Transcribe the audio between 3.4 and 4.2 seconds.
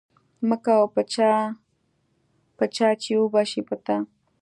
شي په تا.